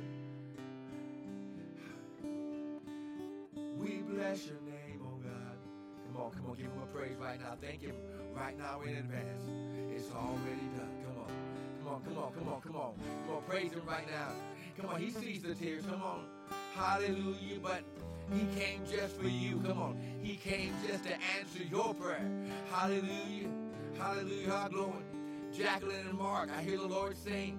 We 3.78 4.02
bless 4.02 4.46
your 4.46 4.60
name, 4.62 5.00
oh 5.02 5.18
God. 5.22 5.58
Come 6.06 6.22
on, 6.22 6.30
come 6.32 6.46
on, 6.50 6.56
give 6.56 6.66
him 6.66 6.82
a 6.82 6.86
praise 6.86 7.16
right 7.20 7.38
now. 7.40 7.56
Thank 7.60 7.82
him 7.82 7.94
right 8.34 8.58
now 8.58 8.80
in 8.80 8.96
advance. 8.96 9.42
It's 9.94 10.10
already 10.12 10.68
done. 10.76 10.96
Come 11.04 11.18
on. 11.18 11.30
Come 11.84 11.88
on, 11.92 12.02
come 12.02 12.18
on, 12.18 12.32
come 12.32 12.48
on, 12.48 12.60
come 12.60 12.76
on. 12.76 12.94
Come 13.26 13.36
on, 13.36 13.42
praise 13.48 13.72
him 13.72 13.82
right 13.86 14.08
now. 14.10 14.32
Come 14.78 14.90
on, 14.90 15.00
he 15.00 15.10
sees 15.10 15.42
the 15.42 15.54
tears. 15.54 15.84
Come 15.84 16.02
on. 16.02 16.24
Hallelujah. 16.74 17.58
But 17.62 17.82
he 18.32 18.46
came 18.60 18.82
just 18.90 19.16
for 19.16 19.28
you. 19.28 19.60
Come 19.66 19.78
on. 19.78 20.00
He 20.22 20.36
came 20.36 20.72
just 20.86 21.04
to 21.04 21.14
answer 21.38 21.62
your 21.70 21.94
prayer. 21.94 22.30
Hallelujah. 22.70 23.48
Hallelujah. 23.98 24.68
Glory. 24.70 24.92
Jacqueline 25.52 26.06
and 26.08 26.16
Mark, 26.16 26.48
I 26.56 26.62
hear 26.62 26.78
the 26.78 26.86
Lord 26.86 27.16
saying, 27.16 27.58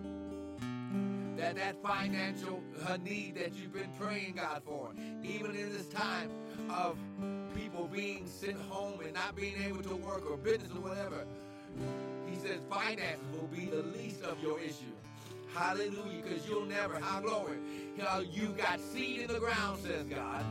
that 1.38 1.56
that 1.56 1.82
financial 1.82 2.62
uh, 2.88 2.98
need 2.98 3.36
that 3.36 3.56
you've 3.56 3.74
been 3.74 3.90
praying 4.00 4.34
God 4.36 4.62
for, 4.64 4.92
even 5.24 5.56
in 5.56 5.74
this 5.74 5.88
time 5.88 6.30
of 6.70 6.98
people 7.56 7.88
being 7.92 8.28
sent 8.28 8.58
home 8.70 9.00
and 9.02 9.14
not 9.14 9.36
being 9.36 9.56
able 9.66 9.82
to 9.84 9.96
work 9.96 10.30
or 10.30 10.38
business 10.38 10.70
or 10.72 10.82
whatever. 10.82 11.26
He 12.30 12.36
says 12.36 12.60
finances 12.70 13.26
will 13.34 13.48
be 13.48 13.66
the 13.66 13.82
least 13.98 14.22
of 14.22 14.42
your 14.42 14.60
issue. 14.60 14.94
Hallelujah, 15.54 16.22
because 16.24 16.48
you'll 16.48 16.66
never, 16.66 17.00
how 17.00 17.20
glory, 17.20 17.58
you 18.32 18.48
got 18.58 18.80
seed 18.80 19.22
in 19.22 19.28
the 19.28 19.40
ground, 19.40 19.80
says 19.84 20.06
God, 20.06 20.46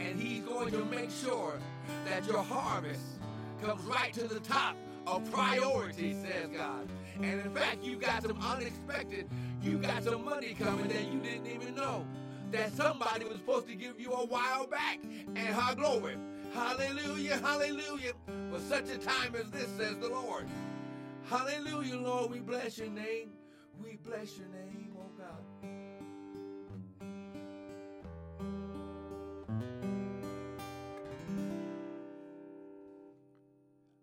and 0.00 0.20
He's 0.20 0.42
going 0.42 0.70
to 0.72 0.84
make 0.86 1.10
sure 1.10 1.58
that 2.04 2.26
your 2.26 2.42
harvest 2.42 3.02
comes 3.62 3.82
right 3.82 4.12
to 4.14 4.26
the 4.26 4.40
top 4.40 4.76
of 5.06 5.30
priority, 5.30 6.14
says 6.14 6.48
God. 6.54 6.88
And 7.16 7.40
in 7.40 7.50
fact, 7.54 7.84
you 7.84 7.96
got 7.96 8.22
some 8.22 8.40
unexpected, 8.40 9.28
you 9.62 9.78
got 9.78 10.02
some 10.04 10.24
money 10.24 10.54
coming 10.58 10.88
that 10.88 11.12
you 11.12 11.20
didn't 11.20 11.46
even 11.46 11.74
know 11.74 12.06
that 12.50 12.72
somebody 12.72 13.24
was 13.24 13.36
supposed 13.36 13.68
to 13.68 13.74
give 13.74 14.00
you 14.00 14.12
a 14.12 14.26
while 14.26 14.66
back. 14.66 14.98
And 15.36 15.38
how 15.38 15.74
glory. 15.74 16.16
Hallelujah, 16.52 17.36
hallelujah. 17.38 18.12
For 18.50 18.58
such 18.58 18.88
a 18.90 18.98
time 18.98 19.36
as 19.36 19.50
this, 19.50 19.68
says 19.76 19.96
the 19.98 20.08
Lord. 20.08 20.46
Hallelujah, 21.28 21.96
Lord. 21.96 22.30
We 22.32 22.40
bless 22.40 22.78
your 22.78 22.88
name. 22.88 23.30
We 23.82 23.96
bless 23.96 24.36
your 24.36 24.48
name, 24.48 24.94
oh 24.98 25.10
God. 25.16 25.44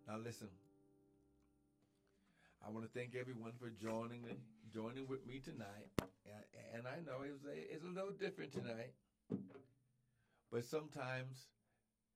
Now 0.08 0.18
listen. 0.24 0.48
I 2.66 2.70
want 2.72 2.86
to 2.86 3.00
thank 3.00 3.16
everyone 3.16 3.54
for 3.60 3.70
joining 3.70 4.24
joining 4.74 5.08
with 5.08 5.26
me 5.26 5.40
tonight. 5.40 5.88
And, 6.74 6.86
I 6.86 6.98
know 7.06 7.24
it's 7.24 7.46
a, 7.46 7.74
it's 7.74 7.86
a 7.86 7.88
little 7.88 8.12
different 8.12 8.52
tonight, 8.52 8.94
but 10.52 10.66
sometimes, 10.66 11.48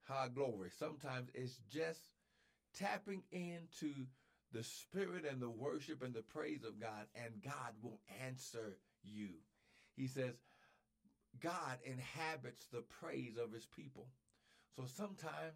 high 0.07 0.27
glory. 0.27 0.69
Sometimes 0.77 1.29
it's 1.33 1.57
just 1.69 2.01
tapping 2.77 3.23
into 3.31 3.93
the 4.51 4.63
spirit 4.63 5.25
and 5.29 5.41
the 5.41 5.49
worship 5.49 6.03
and 6.03 6.13
the 6.13 6.21
praise 6.21 6.63
of 6.63 6.79
God, 6.79 7.07
and 7.15 7.41
God 7.43 7.73
will 7.81 7.99
answer 8.25 8.77
you. 9.03 9.29
He 9.95 10.07
says, 10.07 10.33
God 11.39 11.77
inhabits 11.83 12.67
the 12.67 12.83
praise 12.99 13.37
of 13.37 13.53
his 13.53 13.65
people. 13.65 14.07
So 14.75 14.83
sometimes 14.85 15.53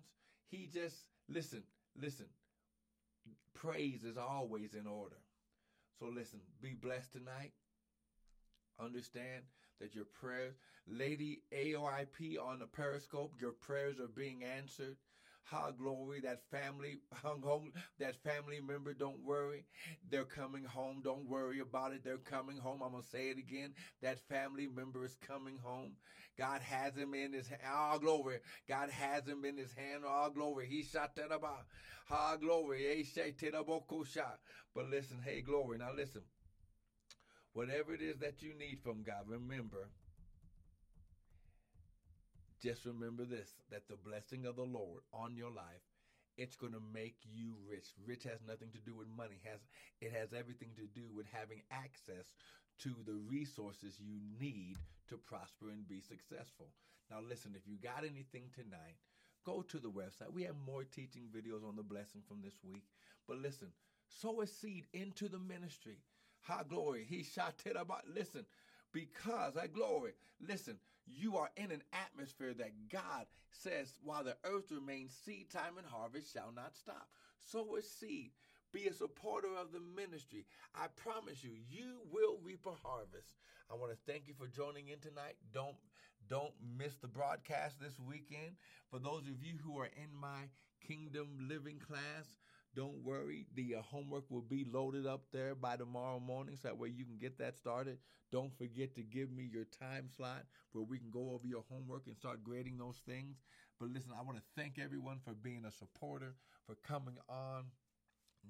he 0.49 0.69
just, 0.73 0.95
listen, 1.27 1.63
listen, 2.01 2.27
praise 3.53 4.03
is 4.03 4.17
always 4.17 4.73
in 4.73 4.87
order. 4.87 5.17
So 5.99 6.07
listen, 6.07 6.39
be 6.61 6.73
blessed 6.73 7.13
tonight. 7.13 7.51
Understand 8.79 9.43
that 9.79 9.95
your 9.95 10.05
prayers, 10.05 10.55
Lady 10.87 11.43
AOIP 11.53 12.37
on 12.41 12.59
the 12.59 12.65
Periscope, 12.65 13.33
your 13.39 13.51
prayers 13.51 13.99
are 13.99 14.07
being 14.07 14.43
answered. 14.43 14.97
How 15.45 15.69
glory, 15.69 16.21
that 16.21 16.39
family 16.49 16.97
hung 17.13 17.41
home, 17.43 17.71
that 17.99 18.15
family 18.23 18.59
member, 18.59 18.93
don't 18.93 19.23
worry. 19.23 19.63
They're 20.09 20.25
coming 20.25 20.63
home. 20.63 21.01
Don't 21.03 21.29
worry 21.29 21.59
about 21.59 21.93
it. 21.93 22.03
They're 22.03 22.17
coming 22.17 22.57
home. 22.57 22.81
I'm 22.83 22.91
going 22.91 23.03
to 23.03 23.09
say 23.09 23.29
it 23.29 23.37
again. 23.37 23.75
That 24.01 24.17
family 24.27 24.67
member 24.67 25.05
is 25.05 25.15
coming 25.21 25.59
home. 25.61 25.91
God 26.35 26.61
has 26.61 26.95
him 26.95 27.13
in 27.13 27.31
his 27.31 27.47
hand. 27.47 27.61
All 27.63 27.91
ah, 27.93 27.97
glory. 27.99 28.39
God 28.67 28.89
has 28.89 29.27
him 29.27 29.45
in 29.45 29.55
his 29.55 29.71
hand. 29.73 30.03
All 30.03 30.31
glory. 30.31 30.65
He 30.67 30.81
shot 30.81 31.15
that 31.15 31.31
about. 31.31 31.65
All 32.09 32.33
ah, 32.33 32.35
glory. 32.37 33.05
Oh, 33.15 34.31
but 34.73 34.89
listen, 34.89 35.17
hey, 35.23 35.41
glory. 35.41 35.77
Now 35.77 35.93
listen. 35.95 36.21
Whatever 37.53 37.93
it 37.93 38.01
is 38.01 38.17
that 38.17 38.41
you 38.41 38.53
need 38.53 38.79
from 38.83 39.03
God, 39.03 39.25
remember 39.27 39.89
just 42.61 42.85
remember 42.85 43.25
this 43.25 43.53
that 43.69 43.87
the 43.87 43.97
blessing 43.97 44.45
of 44.45 44.55
the 44.55 44.63
Lord 44.63 45.01
on 45.13 45.35
your 45.35 45.51
life 45.51 45.83
it's 46.37 46.55
going 46.55 46.73
to 46.73 46.81
make 46.93 47.15
you 47.23 47.55
rich. 47.69 47.87
Rich 48.05 48.23
has 48.23 48.39
nothing 48.45 48.69
to 48.73 48.79
do 48.79 48.93
with 48.93 49.07
money. 49.07 49.39
Has 49.43 49.61
it 50.01 50.11
has 50.11 50.33
everything 50.33 50.69
to 50.75 50.87
do 50.99 51.07
with 51.15 51.25
having 51.31 51.61
access 51.71 52.35
to 52.79 52.93
the 53.05 53.13
resources 53.13 53.99
you 53.99 54.19
need 54.39 54.77
to 55.07 55.17
prosper 55.17 55.69
and 55.69 55.87
be 55.87 56.01
successful. 56.01 56.67
Now 57.09 57.19
listen, 57.21 57.53
if 57.55 57.67
you 57.67 57.77
got 57.77 58.03
anything 58.03 58.49
tonight, 58.53 58.97
go 59.45 59.61
to 59.61 59.79
the 59.79 59.89
website. 59.89 60.33
We 60.33 60.43
have 60.43 60.55
more 60.65 60.83
teaching 60.83 61.29
videos 61.33 61.67
on 61.67 61.75
the 61.75 61.83
blessing 61.83 62.21
from 62.27 62.41
this 62.43 62.59
week. 62.63 62.83
But 63.27 63.37
listen, 63.37 63.69
sow 64.09 64.41
a 64.41 64.47
seed 64.47 64.87
into 64.93 65.29
the 65.29 65.39
ministry. 65.39 65.99
High 66.41 66.63
glory. 66.67 67.05
He 67.07 67.23
shouted 67.23 67.75
about. 67.77 68.03
Listen, 68.13 68.45
because 68.91 69.55
I 69.55 69.67
glory. 69.67 70.11
Listen, 70.45 70.77
you 71.07 71.37
are 71.37 71.49
in 71.57 71.71
an 71.71 71.83
atmosphere 71.93 72.53
that 72.53 72.89
God 72.91 73.25
says, 73.51 73.93
while 74.03 74.23
the 74.23 74.37
earth 74.43 74.71
remains, 74.71 75.13
seed 75.25 75.49
time 75.49 75.77
and 75.77 75.87
harvest 75.87 76.33
shall 76.33 76.51
not 76.55 76.75
stop. 76.75 77.07
Sow 77.39 77.75
a 77.77 77.81
seed. 77.81 78.31
Be 78.71 78.87
a 78.87 78.93
supporter 78.93 79.55
of 79.59 79.71
the 79.71 79.79
ministry. 79.79 80.45
I 80.73 80.87
promise 80.95 81.43
you, 81.43 81.51
you 81.69 82.01
will 82.11 82.39
reap 82.43 82.65
a 82.65 82.87
harvest. 82.87 83.35
I 83.71 83.75
want 83.75 83.91
to 83.91 84.11
thank 84.11 84.27
you 84.27 84.33
for 84.37 84.47
joining 84.47 84.89
in 84.89 84.99
tonight. 84.99 85.35
Don't 85.53 85.77
don't 86.27 86.53
miss 86.77 86.95
the 86.95 87.07
broadcast 87.07 87.79
this 87.79 87.99
weekend. 87.99 88.57
For 88.89 88.99
those 88.99 89.27
of 89.27 89.43
you 89.43 89.57
who 89.63 89.77
are 89.79 89.85
in 89.95 90.09
my 90.19 90.49
Kingdom 90.85 91.47
Living 91.47 91.79
class, 91.79 92.39
don't 92.75 93.03
worry. 93.03 93.47
The 93.55 93.75
uh, 93.75 93.81
homework 93.81 94.29
will 94.29 94.41
be 94.41 94.65
loaded 94.69 95.07
up 95.07 95.23
there 95.31 95.55
by 95.55 95.77
tomorrow 95.77 96.19
morning, 96.19 96.55
so 96.55 96.67
that 96.67 96.77
way 96.77 96.89
you 96.89 97.05
can 97.05 97.17
get 97.17 97.37
that 97.39 97.57
started. 97.57 97.97
Don't 98.31 98.55
forget 98.57 98.93
to 98.95 99.01
give 99.01 99.31
me 99.31 99.49
your 99.51 99.65
time 99.65 100.09
slot 100.15 100.43
where 100.73 100.83
we 100.83 100.99
can 100.99 101.09
go 101.09 101.31
over 101.31 101.47
your 101.47 101.63
homework 101.69 102.07
and 102.07 102.15
start 102.17 102.43
grading 102.43 102.77
those 102.77 103.01
things. 103.07 103.37
But 103.79 103.89
listen, 103.89 104.11
I 104.17 104.23
want 104.23 104.37
to 104.37 104.43
thank 104.55 104.77
everyone 104.77 105.19
for 105.23 105.33
being 105.33 105.63
a 105.65 105.71
supporter, 105.71 106.35
for 106.67 106.75
coming 106.85 107.17
on 107.29 107.65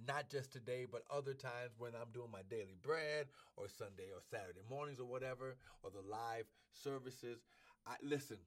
not 0.07 0.29
just 0.29 0.51
today, 0.51 0.85
but 0.91 1.03
other 1.09 1.33
times 1.33 1.71
when 1.77 1.93
I'm 1.95 2.11
doing 2.13 2.31
my 2.31 2.41
daily 2.49 2.75
bread 2.81 3.27
or 3.55 3.67
Sunday 3.67 4.09
or 4.13 4.21
Saturday 4.29 4.61
mornings 4.69 4.99
or 4.99 5.05
whatever, 5.05 5.55
or 5.83 5.91
the 5.91 6.07
live 6.09 6.45
services. 6.73 7.39
I, 7.85 7.95
listen, 8.03 8.37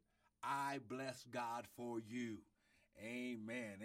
I 0.43 0.81
bless 0.89 1.25
God 1.31 1.67
for 1.77 2.01
you. 2.01 2.39
Amen. 3.01 3.79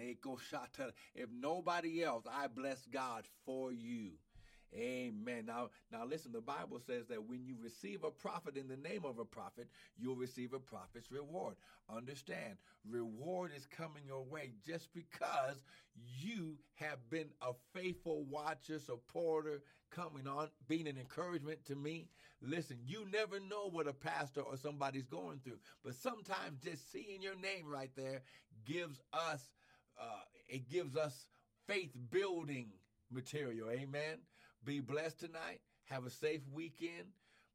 If 1.14 1.30
nobody 1.30 2.02
else, 2.02 2.26
I 2.30 2.48
bless 2.48 2.86
God 2.86 3.24
for 3.44 3.72
you. 3.72 4.12
Amen. 4.74 5.46
Now, 5.46 5.70
now 5.92 6.04
listen, 6.04 6.32
the 6.32 6.40
Bible 6.40 6.80
says 6.80 7.06
that 7.06 7.22
when 7.22 7.44
you 7.44 7.56
receive 7.62 8.02
a 8.02 8.10
prophet 8.10 8.56
in 8.56 8.66
the 8.66 8.76
name 8.76 9.04
of 9.04 9.18
a 9.20 9.24
prophet, 9.24 9.68
you'll 9.96 10.16
receive 10.16 10.52
a 10.52 10.58
prophet's 10.58 11.12
reward. 11.12 11.54
Understand, 11.88 12.58
reward 12.84 13.52
is 13.54 13.66
coming 13.66 14.04
your 14.04 14.24
way 14.24 14.52
just 14.66 14.92
because 14.92 15.62
you 15.94 16.58
have 16.74 17.08
been 17.08 17.28
a 17.40 17.52
faithful 17.72 18.24
watcher, 18.24 18.80
supporter, 18.80 19.62
coming 19.90 20.26
on, 20.26 20.50
being 20.66 20.88
an 20.88 20.98
encouragement 20.98 21.64
to 21.66 21.76
me. 21.76 22.08
Listen, 22.40 22.78
you 22.84 23.06
never 23.12 23.38
know 23.38 23.68
what 23.70 23.86
a 23.86 23.92
pastor 23.92 24.40
or 24.40 24.56
somebody's 24.56 25.06
going 25.06 25.38
through, 25.38 25.60
but 25.84 25.94
sometimes 25.94 26.58
just 26.64 26.90
seeing 26.90 27.22
your 27.22 27.36
name 27.36 27.66
right 27.68 27.94
there 27.94 28.22
gives 28.64 29.00
us, 29.12 29.50
uh, 30.00 30.22
it 30.48 30.68
gives 30.68 30.96
us 30.96 31.26
faith 31.66 31.92
building 32.10 32.70
material. 33.10 33.70
Amen. 33.70 34.18
Be 34.64 34.80
blessed 34.80 35.20
tonight. 35.20 35.60
Have 35.84 36.06
a 36.06 36.10
safe 36.10 36.40
weekend. 36.52 37.12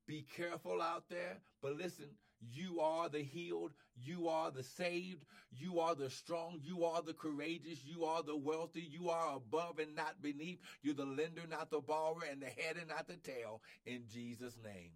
Be 0.08 0.26
careful 0.36 0.82
out 0.82 1.10
there. 1.10 1.38
But 1.62 1.78
listen, 1.78 2.10
you 2.41 2.80
are 2.80 3.10
the 3.10 3.22
healed. 3.22 3.72
You 3.95 4.30
are 4.30 4.52
the 4.52 4.63
saved. 4.63 5.26
You 5.52 5.80
are 5.80 5.95
the 5.95 6.10
strong. 6.10 6.60
You 6.63 6.86
are 6.86 7.02
the 7.02 7.13
courageous. 7.13 7.84
You 7.84 8.06
are 8.06 8.24
the 8.24 8.38
wealthy. 8.38 8.82
You 8.82 9.10
are 9.10 9.36
above 9.36 9.80
and 9.80 9.95
not 9.95 10.22
beneath. 10.22 10.60
You're 10.82 10.95
the 10.95 11.06
lender, 11.06 11.41
not 11.50 11.69
the 11.69 11.82
borrower, 11.82 12.24
and 12.30 12.41
the 12.41 12.48
head 12.48 12.78
and 12.78 12.88
not 12.88 13.08
the 13.08 13.17
tail. 13.17 13.62
In 13.86 14.04
Jesus' 14.12 14.58
name. 14.63 14.91